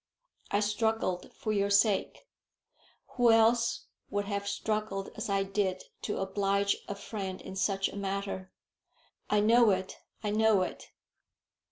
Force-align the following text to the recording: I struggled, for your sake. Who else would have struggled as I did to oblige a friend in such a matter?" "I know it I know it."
I 0.49 0.61
struggled, 0.61 1.31
for 1.31 1.53
your 1.53 1.69
sake. 1.69 2.25
Who 3.17 3.29
else 3.31 3.85
would 4.09 4.25
have 4.25 4.47
struggled 4.47 5.11
as 5.15 5.29
I 5.29 5.43
did 5.43 5.83
to 6.01 6.17
oblige 6.19 6.77
a 6.87 6.95
friend 6.95 7.39
in 7.39 7.55
such 7.55 7.87
a 7.87 7.95
matter?" 7.95 8.51
"I 9.29 9.41
know 9.41 9.69
it 9.69 9.99
I 10.23 10.31
know 10.31 10.63
it." 10.63 10.89